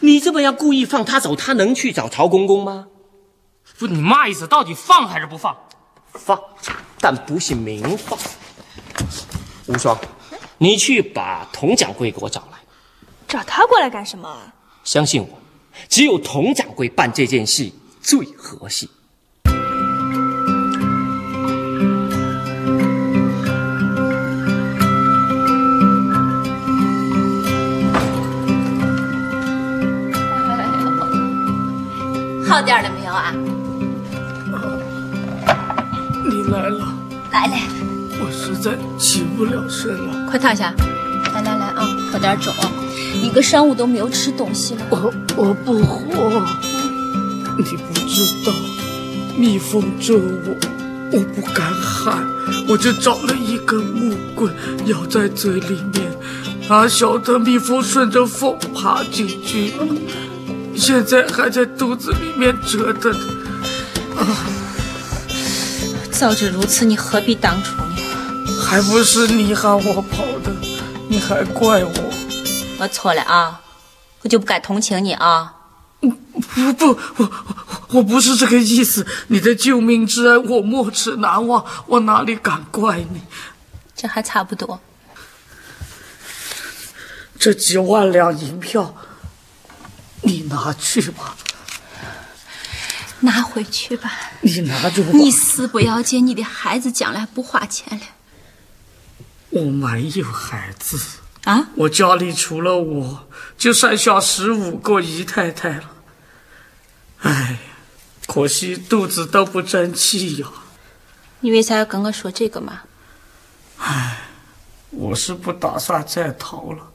[0.00, 2.88] 你这么样故意放他走，他能去找曹公公吗？
[3.78, 4.46] 不，你嘛意思？
[4.46, 5.56] 到底放还是不放？
[6.12, 6.38] 放，
[7.00, 8.18] 但不是明放。
[9.66, 9.98] 无双，
[10.58, 12.58] 你去把佟掌柜给我找来。
[13.26, 14.52] 找他过来干什么？
[14.84, 15.38] 相信我，
[15.88, 17.70] 只有佟掌柜办这件事
[18.02, 18.88] 最合适。
[32.60, 33.32] 好点了没有啊？
[36.30, 36.94] 你来了，
[37.32, 37.54] 来了，
[38.20, 40.28] 我实在起不了身了。
[40.28, 40.74] 快躺下。
[41.32, 42.52] 来来来啊，喝点粥。
[43.14, 44.82] 一个上午都没有吃东西了。
[44.90, 46.06] 我我不活，
[47.56, 48.52] 你不知道，
[49.38, 50.54] 蜜蜂蛰我，
[51.12, 52.28] 我不敢喊，
[52.68, 56.12] 我就找了一根木棍咬在嘴里面，
[56.68, 59.86] 哪晓得蜜蜂顺着缝爬进去了，
[60.80, 63.14] 现在还在肚子里面折腾。
[66.10, 68.62] 早知如此，你何必当初呢？
[68.64, 70.50] 还不是你喊我跑的，
[71.08, 71.92] 你还怪我？
[72.78, 73.60] 我错了啊，
[74.22, 75.56] 我就不该同情你啊。
[76.00, 77.30] 不不，我我
[77.88, 79.06] 我不是这个意思。
[79.28, 83.20] 你的救命之恩，我没齿难忘，我哪里敢怪你？
[83.94, 84.80] 这还差不多。
[87.38, 88.94] 这几万两银票，
[90.22, 91.36] 你拿去吧，
[93.20, 94.12] 拿回去吧。
[94.42, 95.10] 你拿着吧。
[95.12, 98.04] 你死不要紧，你的孩子将来不花钱了
[99.50, 100.98] 我没有孩子，
[101.44, 101.68] 啊？
[101.76, 103.28] 我家里除了我，
[103.58, 105.90] 就剩下十五个姨太太了。
[107.22, 107.58] 哎，
[108.26, 110.46] 可惜肚子都不争气呀。
[111.40, 112.82] 你为啥要跟我说这个嘛？
[113.78, 114.18] 哎
[114.90, 116.90] 我是不打算再逃了，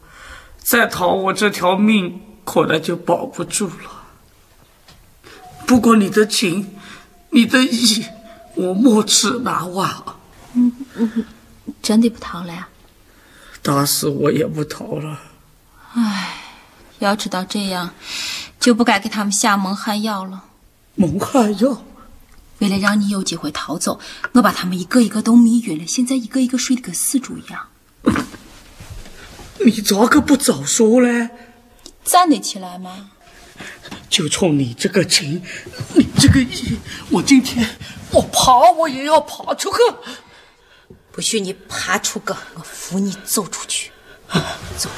[0.60, 4.06] 再逃我这条命可能就保不住了。
[5.68, 6.74] 不过你的情，
[7.32, 8.06] 你的义，
[8.54, 10.16] 我没齿难忘啊。
[11.82, 12.70] 真的不逃了呀？
[13.62, 15.20] 打死我也不逃了。
[17.00, 17.90] 要知道这样，
[18.60, 20.46] 就不该给他们下蒙汗药了。
[20.94, 21.84] 蒙汗药，
[22.60, 24.00] 为了让你有机会逃走，
[24.34, 27.68] 我把他们一个一个都迷晕了，现在一个一个睡得跟死猪一样。
[29.66, 31.30] 你咋个不早说嘞？
[32.06, 33.12] 站得起来吗？
[34.10, 35.44] 就冲你这个情，
[35.96, 36.78] 你这个义，
[37.10, 37.68] 我今天
[38.12, 39.78] 我爬我也要爬出去。
[41.12, 43.92] 不许你爬出个，我扶你走出去。
[44.78, 44.90] 走。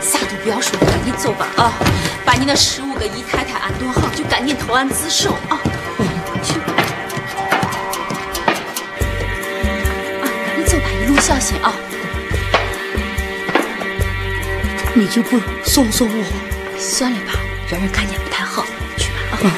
[0.00, 1.72] 啥都不要说，赶紧走吧啊！
[2.24, 5.60] 把你那十五个姨太太安顿好，就赶紧投案自首啊！
[6.42, 6.72] 去吧，
[10.22, 11.72] 啊，赶紧走吧，一路小心啊！
[14.94, 16.24] 你就不送送我？
[16.78, 17.32] 算了吧，
[17.70, 18.64] 让人看见不太好。
[18.96, 19.50] 去吧啊！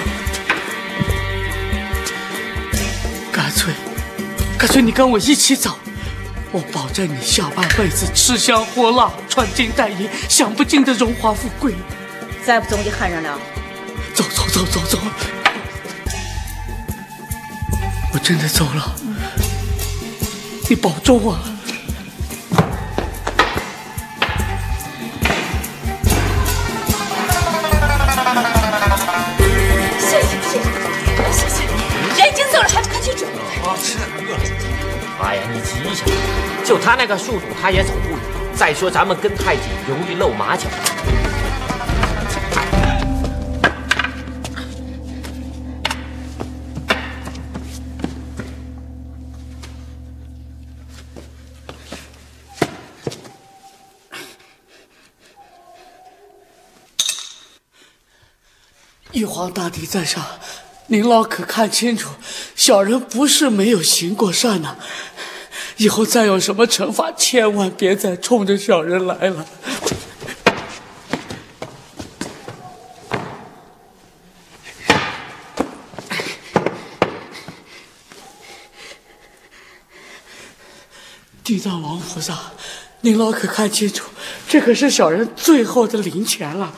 [3.33, 3.73] 干脆，
[4.59, 5.79] 干脆你跟我一起走，
[6.53, 11.75] 我保证你下半辈子吃香喝辣、穿金戴银，享不尽的荣华富贵。
[12.45, 13.39] 再不走我就喊人了。
[14.13, 14.99] 走走走走走，
[18.13, 18.97] 我真的走了，
[20.69, 21.41] 你保重啊！
[30.01, 30.59] 谢谢谢
[31.31, 31.63] 谢谢谢，
[32.19, 33.29] 人已经走了，还不赶紧追？
[33.29, 34.41] 啊，吃点饿了。
[35.23, 36.30] 哎呀，你急什么？
[36.71, 38.19] 就他那个速度，他也走不远。
[38.55, 40.69] 再说咱们跟太紧，容易露马脚。
[59.11, 60.25] 玉皇大帝在上，
[60.87, 62.11] 您老可看清楚，
[62.55, 64.77] 小人不是没有行过善呐。
[65.81, 69.47] 以后再有什么惩罚，千万别再冲着小人来了。
[81.43, 82.53] 地藏王菩萨，
[83.01, 84.11] 您老可看清楚，
[84.47, 86.75] 这可是小人最后的灵泉了。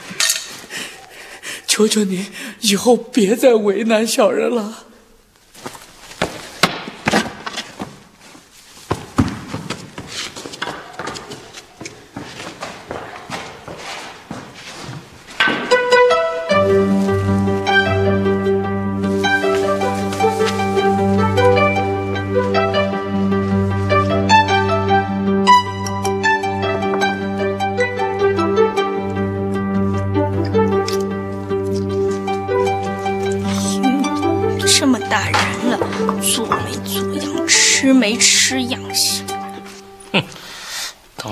[1.66, 2.24] 求求您，
[2.60, 4.86] 以后别再为难小人了。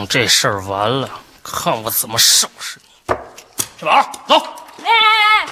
[0.00, 1.10] 等这事儿完了，
[1.44, 3.14] 看我怎么收拾你！
[3.78, 4.34] 吃饱了，走。
[4.34, 5.46] 哎哎哎，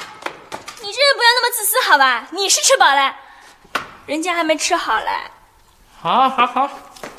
[0.81, 2.27] 你这人不要那么自私好吧？
[2.31, 3.15] 你是吃饱了，
[4.07, 5.11] 人家还没吃好嘞。
[6.01, 6.71] 好，好，好，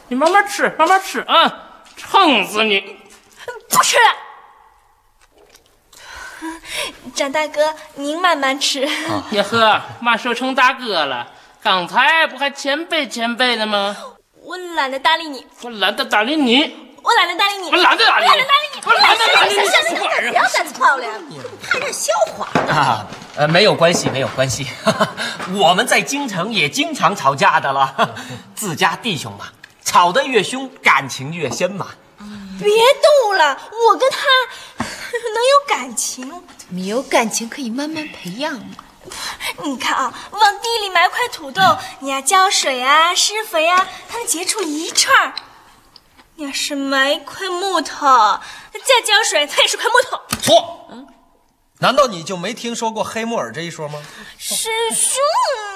[0.08, 2.98] 你慢慢吃，慢慢吃啊，撑死你！
[3.70, 4.16] 不吃了。
[7.14, 8.90] 张大哥，您慢慢吃。
[9.34, 13.96] 呀呵，妈说成大哥了，刚才不还前辈前辈的吗？
[14.42, 21.03] 我懒得搭理你，我懒得搭理你，我懒得搭理你，我懒得搭理你，我懒得搭理你，我懒得搭理你，行行行，不要再操了，
[21.64, 22.47] 看点笑话。
[22.72, 24.68] 啊，呃，没有关系，没有关系，
[25.57, 28.14] 我们在京城也经常吵架的了，
[28.53, 29.47] 自家弟兄嘛，
[29.84, 31.88] 吵得越凶，感情越深嘛。
[32.60, 33.57] 别动了，
[33.88, 34.28] 我跟他
[34.86, 36.43] 能有感情？
[36.68, 38.76] 没有感情可以慢慢培养嘛。
[39.64, 41.62] 你看啊，往地里埋块土豆，
[42.01, 45.34] 你要浇水啊、施肥啊，它能结出一串
[46.40, 48.08] 要是埋一块木头，
[48.72, 50.18] 再浇水，它也是块木头。
[50.42, 50.80] 错。
[51.80, 54.00] 难道你就没听说过黑木耳这一说吗？
[54.38, 55.22] 师兄，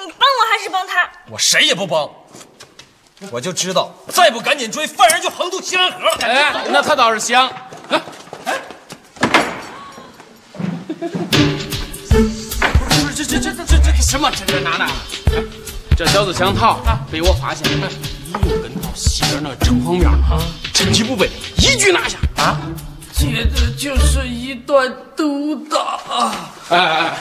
[0.06, 1.10] 你帮我还是帮他？
[1.30, 2.10] 我谁也不帮，
[3.30, 5.98] 我就知道再不赶紧追，犯人就横渡西兰河。
[6.20, 7.50] 哎，那他倒是香。
[12.88, 14.30] 不是这这这这这这什么？
[14.30, 14.90] 这这哪哪？
[15.96, 16.80] 这小子想逃，
[17.12, 17.80] 被我发现，一
[18.32, 18.62] 路
[18.94, 20.40] 西边那城隍庙啊，
[20.72, 21.28] 趁其不备，
[21.58, 22.58] 一举拿下啊！
[23.12, 25.98] 接着就是一段毒打。
[26.70, 27.18] 哎哎哎，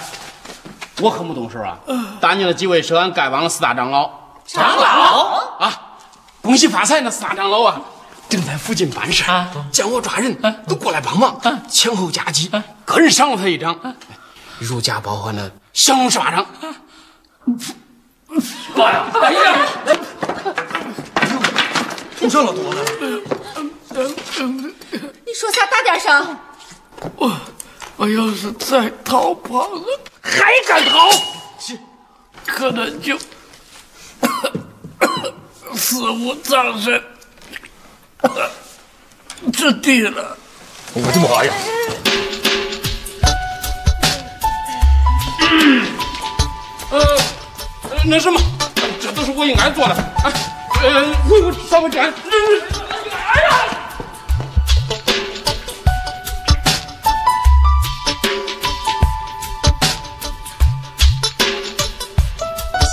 [1.01, 1.77] 我可不懂事啊！
[2.19, 4.09] 打你了几位是俺丐帮的四大长老，
[4.45, 5.97] 长老啊，
[6.41, 7.81] 恭喜发财那四大长老啊，
[8.29, 9.23] 正在附近办事，
[9.71, 10.35] 见我抓人，
[10.67, 12.51] 都过来帮忙，前后夹击，
[12.85, 13.77] 个人赏了他一掌，
[14.59, 16.45] 如假包换的降龙十八掌。
[18.75, 19.05] 妈呀！
[19.21, 19.41] 哎呀！
[22.23, 22.81] 出这么多呢？
[25.25, 25.65] 你说啥？
[25.65, 26.37] 大点声。
[27.17, 27.37] 我
[27.97, 29.83] 我要是再逃跑了，
[30.21, 31.09] 还敢逃？
[32.45, 33.17] 可能就
[35.75, 37.03] 死无葬身
[39.51, 40.37] 之地了。
[40.93, 41.53] 我的妈呀！
[46.91, 46.99] 呃，
[47.89, 48.39] 呃那什么，
[49.01, 49.93] 这都是我应该做的。
[49.93, 50.31] 啊，
[50.83, 52.11] 呃，维护社会治安。
[52.11, 53.49] 哎呀！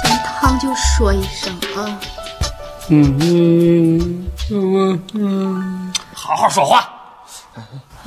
[0.02, 1.98] 想烫就说一声啊。
[2.90, 3.18] 嗯
[4.52, 6.88] 嗯嗯，好好说话。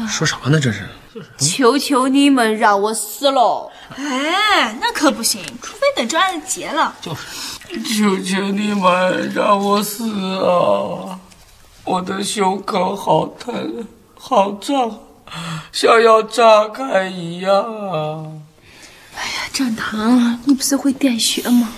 [0.07, 0.57] 说啥呢？
[0.61, 0.87] 这是？
[1.37, 3.69] 求求你们让我死喽！
[3.97, 6.95] 哎，那可不行，除非等这案子结了。
[7.01, 10.03] 就是求求你们让我死
[10.43, 11.19] 啊！
[11.83, 13.87] 我的胸口好疼，
[14.17, 14.99] 好胀，
[15.71, 18.25] 像要炸开一样啊！
[19.15, 21.69] 哎呀张堂，你不是会点穴吗？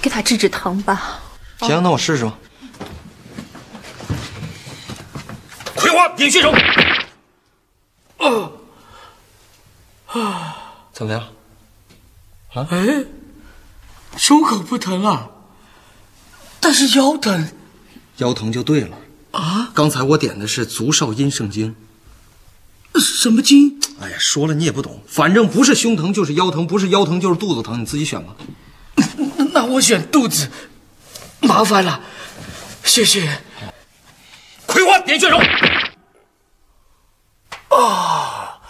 [0.00, 1.20] 给他治治疼吧。
[1.60, 2.34] 行，那我试试吧。
[5.76, 6.52] 葵花点穴手。
[8.18, 8.50] 啊
[10.06, 10.56] 啊
[10.92, 11.22] 怎么样？
[12.54, 13.04] 哎，
[14.16, 15.30] 胸口不疼了，
[16.60, 17.48] 但是腰疼。
[18.18, 18.98] 腰疼就对了
[19.30, 19.70] 啊！
[19.74, 21.74] 刚才我点的是足少阴肾经。
[22.94, 23.80] 什么经？
[24.00, 28.36] 哎呀，说了你也不懂，反正不是胸疼就是腰疼，不是腰疼就是肚子疼，你自己选吧。
[29.54, 30.50] 那我选肚子，
[31.40, 32.02] 麻烦了，
[32.84, 33.40] 谢谢。
[34.66, 35.38] 葵花点穴手。
[37.74, 38.60] 啊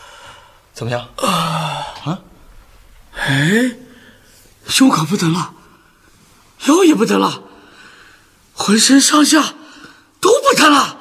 [0.72, 1.08] 怎么样？
[3.24, 3.76] 哎，
[4.66, 5.52] 胸口不疼了，
[6.66, 7.44] 腰也不疼了，
[8.52, 9.54] 浑身上下
[10.20, 10.98] 都不疼了。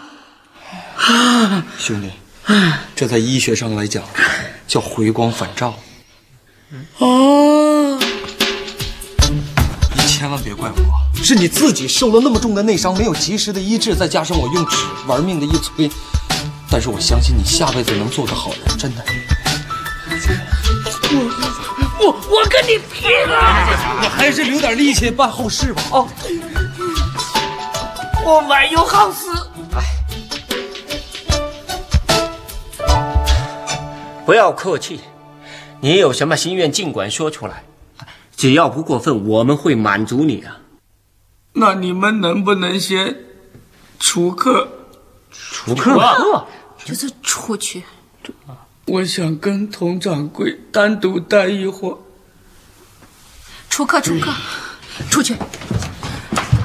[0.98, 2.12] 啊兄弟，
[2.96, 4.04] 这在医学上来讲
[4.68, 5.80] 叫回光返照。
[7.00, 7.98] 啊，
[9.96, 15.90] 你千万别怪我，是你自己受了那么重的内伤，没有及时的医治，再加上我用纸玩命的一催。
[16.70, 19.04] 但是我相信你下辈子能做个好人，真的。
[22.02, 23.38] 我我跟你拼了！
[24.04, 25.84] 我还是留点力气办后事吧。
[25.91, 26.08] 啊，
[28.26, 29.28] 我满有好事。
[34.26, 35.02] 不要客气，
[35.82, 37.64] 你有什么心愿尽管说出来，
[38.36, 40.58] 只要不过分，我们会满足你啊。
[41.54, 43.16] 那你们能不能先
[43.99, 44.68] 除客？
[45.32, 46.47] 除客，
[46.84, 47.84] 就是出去。
[48.86, 51.98] 我想跟佟掌柜单独待一会儿。
[53.70, 54.34] 出客，出客，
[55.10, 55.36] 出去。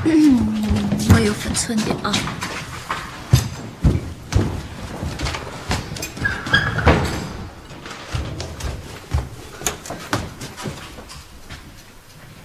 [0.05, 0.39] 嗯，
[1.15, 2.13] 我有分寸的啊。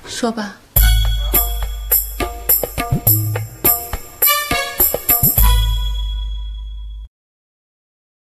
[0.06, 0.61] 说吧，